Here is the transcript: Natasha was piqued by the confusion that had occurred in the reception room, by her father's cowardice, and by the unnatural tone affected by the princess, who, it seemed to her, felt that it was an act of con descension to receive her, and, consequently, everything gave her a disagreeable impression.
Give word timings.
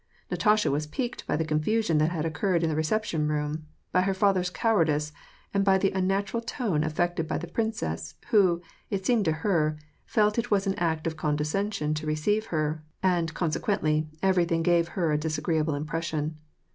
Natasha 0.31 0.71
was 0.71 0.87
piqued 0.87 1.27
by 1.27 1.35
the 1.35 1.45
confusion 1.45 1.99
that 1.99 2.09
had 2.09 2.25
occurred 2.25 2.63
in 2.63 2.69
the 2.71 2.75
reception 2.75 3.27
room, 3.27 3.67
by 3.91 4.01
her 4.01 4.15
father's 4.15 4.49
cowardice, 4.49 5.11
and 5.53 5.63
by 5.63 5.77
the 5.77 5.91
unnatural 5.91 6.41
tone 6.41 6.83
affected 6.83 7.27
by 7.27 7.37
the 7.37 7.45
princess, 7.45 8.15
who, 8.29 8.63
it 8.89 9.05
seemed 9.05 9.25
to 9.25 9.31
her, 9.45 9.77
felt 10.07 10.33
that 10.33 10.45
it 10.45 10.49
was 10.49 10.65
an 10.65 10.73
act 10.79 11.05
of 11.05 11.17
con 11.17 11.37
descension 11.37 11.93
to 11.93 12.07
receive 12.07 12.47
her, 12.47 12.83
and, 13.03 13.35
consequently, 13.35 14.09
everything 14.23 14.63
gave 14.63 14.87
her 14.87 15.11
a 15.11 15.19
disagreeable 15.19 15.75
impression. 15.75 16.35